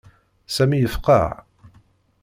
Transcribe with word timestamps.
Sami 0.55 0.77
yefqeɛ. 0.79 1.27